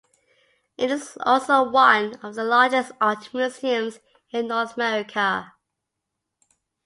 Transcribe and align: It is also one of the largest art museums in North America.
It 0.79 0.89
is 0.89 1.15
also 1.23 1.61
one 1.69 2.15
of 2.23 2.33
the 2.33 2.43
largest 2.43 2.91
art 2.99 3.31
museums 3.35 3.99
in 4.31 4.47
North 4.47 4.75
America. 4.75 5.53